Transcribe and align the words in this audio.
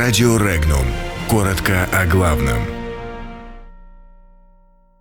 Радио 0.00 0.36
Регнум. 0.36 0.86
Коротко 1.28 1.88
о 1.92 2.06
главном. 2.06 2.58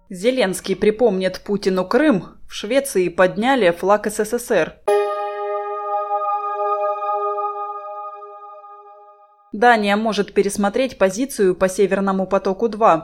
Зеленский 0.10 0.76
припомнит 0.76 1.40
Путину 1.42 1.86
Крым. 1.86 2.40
В 2.50 2.54
Швеции 2.56 3.10
подняли 3.10 3.70
флаг 3.70 4.08
СССР. 4.08 4.80
Дания 9.52 9.96
может 9.98 10.34
пересмотреть 10.34 10.98
позицию 10.98 11.54
по 11.54 11.70
Северному 11.70 12.26
потоку-2. 12.26 13.02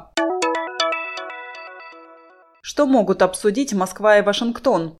Что 2.64 2.88
могут 2.88 3.22
обсудить 3.22 3.72
Москва 3.72 4.18
и 4.18 4.24
Вашингтон? 4.24 4.98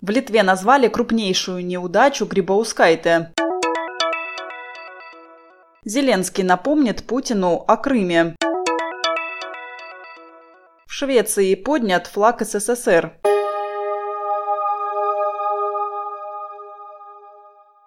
В 0.00 0.10
Литве 0.10 0.44
назвали 0.44 0.86
крупнейшую 0.86 1.66
неудачу 1.66 2.26
Грибоускайте. 2.26 3.32
Зеленский 5.88 6.42
напомнит 6.42 7.04
Путину 7.04 7.64
о 7.64 7.76
Крыме. 7.76 8.34
В 10.84 10.92
Швеции 10.92 11.54
поднят 11.54 12.08
флаг 12.08 12.42
СССР. 12.42 13.12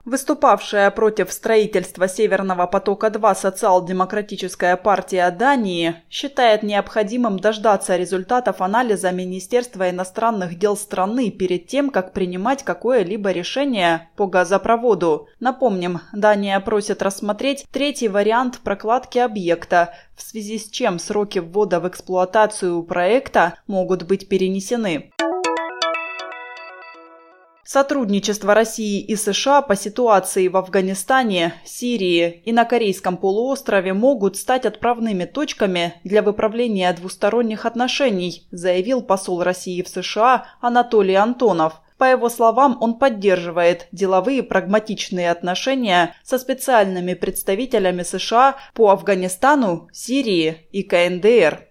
Выступавшая 0.06 0.90
против 0.92 1.32
строительства 1.32 2.08
Северного 2.08 2.68
потока-2 2.68 3.36
социал-демократическая 3.36 4.78
партия 4.78 5.30
Дании 5.30 5.96
считает 6.10 6.64
необходимым 6.64 7.38
дождаться 7.38 7.98
результатов 7.98 8.62
анализа 8.62 9.12
Министерства 9.12 9.90
иностранных 9.90 10.58
дел 10.58 10.78
страны 10.78 11.32
перед 11.32 11.68
тем, 11.68 11.90
как 11.90 12.14
принимать 12.14 12.64
какое-либо 12.64 13.32
решение 13.32 14.10
по 14.16 14.26
газопроводу. 14.26 15.28
Напомним, 15.42 16.00
Дания 16.14 16.60
просит 16.62 17.02
рассмотреть 17.02 17.66
третий 17.70 18.08
вариант 18.08 18.60
прокладки 18.64 19.20
объекта, 19.20 19.94
в 20.16 20.22
связи 20.22 20.60
с 20.60 20.70
чем 20.70 20.98
сроки 21.00 21.40
ввода 21.40 21.82
в 21.82 21.88
эксплуатацию 21.88 22.82
проекта 22.84 23.56
могут 23.68 24.04
быть 24.04 24.30
перенесены. 24.30 25.12
Сотрудничество 27.72 28.56
России 28.56 29.00
и 29.00 29.16
США 29.16 29.62
по 29.62 29.76
ситуации 29.76 30.48
в 30.48 30.58
Афганистане, 30.58 31.54
Сирии 31.64 32.42
и 32.44 32.52
на 32.52 32.66
Корейском 32.66 33.16
полуострове 33.16 33.94
могут 33.94 34.38
стать 34.38 34.66
отправными 34.66 35.26
точками 35.26 35.94
для 36.04 36.24
выправления 36.24 36.92
двусторонних 36.94 37.68
отношений, 37.68 38.48
заявил 38.50 39.04
посол 39.04 39.44
России 39.44 39.84
в 39.84 39.88
США 39.88 40.48
Анатолий 40.62 41.14
Антонов. 41.14 41.74
По 42.00 42.06
его 42.06 42.30
словам, 42.30 42.76
он 42.82 42.98
поддерживает 42.98 43.88
деловые 43.92 44.42
прагматичные 44.42 45.30
отношения 45.30 46.16
со 46.24 46.40
специальными 46.40 47.14
представителями 47.14 48.02
США 48.02 48.56
по 48.74 48.90
Афганистану, 48.90 49.90
Сирии 49.94 50.68
и 50.72 50.82
КНДР. 50.82 51.68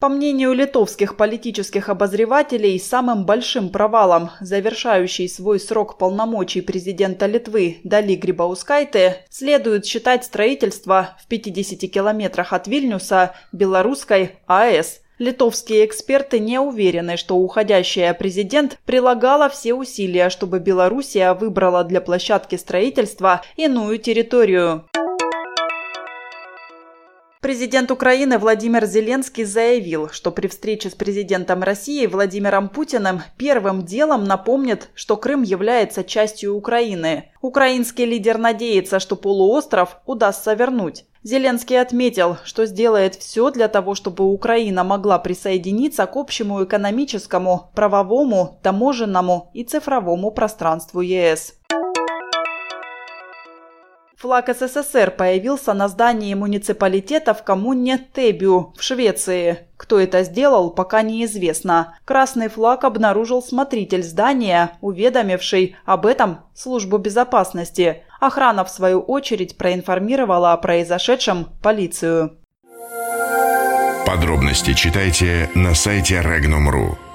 По 0.00 0.08
мнению 0.08 0.54
литовских 0.54 1.14
политических 1.18 1.90
обозревателей, 1.90 2.80
самым 2.80 3.26
большим 3.26 3.68
провалом, 3.68 4.30
завершающий 4.40 5.28
свой 5.28 5.60
срок 5.60 5.98
полномочий 5.98 6.62
президента 6.62 7.26
Литвы 7.26 7.80
Дали 7.84 8.14
Грибаускайте, 8.14 9.26
следует 9.28 9.84
считать 9.84 10.24
строительство 10.24 11.18
в 11.22 11.26
50 11.26 11.90
километрах 11.90 12.54
от 12.54 12.66
Вильнюса 12.66 13.34
белорусской 13.52 14.38
АЭС. 14.46 15.02
Литовские 15.18 15.84
эксперты 15.84 16.38
не 16.38 16.58
уверены, 16.58 17.18
что 17.18 17.36
уходящая 17.36 18.14
президент 18.14 18.78
прилагала 18.86 19.50
все 19.50 19.74
усилия, 19.74 20.30
чтобы 20.30 20.60
Белоруссия 20.60 21.34
выбрала 21.34 21.84
для 21.84 22.00
площадки 22.00 22.56
строительства 22.56 23.42
иную 23.56 23.98
территорию. 23.98 24.86
Президент 27.40 27.90
Украины 27.90 28.36
Владимир 28.36 28.84
Зеленский 28.84 29.44
заявил, 29.44 30.10
что 30.10 30.30
при 30.30 30.46
встрече 30.46 30.90
с 30.90 30.94
президентом 30.94 31.62
России 31.62 32.04
Владимиром 32.04 32.68
Путиным 32.68 33.22
первым 33.38 33.82
делом 33.86 34.24
напомнит, 34.24 34.90
что 34.94 35.16
Крым 35.16 35.42
является 35.42 36.04
частью 36.04 36.54
Украины. 36.54 37.32
Украинский 37.40 38.04
лидер 38.04 38.36
надеется, 38.36 39.00
что 39.00 39.16
полуостров 39.16 39.96
удастся 40.04 40.52
вернуть. 40.52 41.06
Зеленский 41.22 41.80
отметил, 41.80 42.36
что 42.44 42.66
сделает 42.66 43.14
все 43.14 43.50
для 43.50 43.68
того, 43.68 43.94
чтобы 43.94 44.24
Украина 44.24 44.84
могла 44.84 45.18
присоединиться 45.18 46.04
к 46.04 46.16
общему 46.16 46.62
экономическому, 46.62 47.70
правовому, 47.74 48.60
таможенному 48.62 49.50
и 49.54 49.64
цифровому 49.64 50.30
пространству 50.30 51.00
ЕС. 51.00 51.54
Флаг 54.20 54.50
СССР 54.54 55.12
появился 55.12 55.72
на 55.72 55.88
здании 55.88 56.34
муниципалитета 56.34 57.32
в 57.32 57.42
коммуне 57.42 58.06
Тебю 58.14 58.74
в 58.76 58.82
Швеции. 58.82 59.60
Кто 59.78 59.98
это 59.98 60.24
сделал, 60.24 60.72
пока 60.72 61.00
неизвестно. 61.00 61.96
Красный 62.04 62.48
флаг 62.48 62.84
обнаружил 62.84 63.42
смотритель 63.42 64.02
здания, 64.02 64.72
уведомивший 64.82 65.74
об 65.86 66.04
этом 66.04 66.40
службу 66.54 66.98
безопасности. 66.98 68.02
Охрана, 68.20 68.66
в 68.66 68.68
свою 68.68 69.00
очередь, 69.00 69.56
проинформировала 69.56 70.52
о 70.52 70.58
произошедшем 70.58 71.46
полицию. 71.62 72.36
Подробности 74.04 74.74
читайте 74.74 75.48
на 75.54 75.74
сайте 75.74 76.16
Regnum.ru. 76.16 77.09